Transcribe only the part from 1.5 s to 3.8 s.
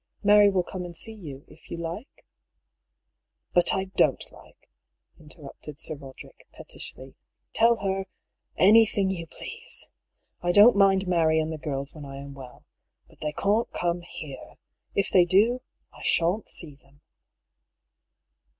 you like?" *'But